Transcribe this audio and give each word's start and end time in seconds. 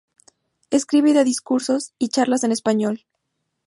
Escribe 0.71 1.11
y 1.11 1.13
da 1.13 1.23
discursos 1.23 1.93
y 1.99 2.07
charlas 2.09 2.43
en 2.43 2.51
español. 2.51 3.05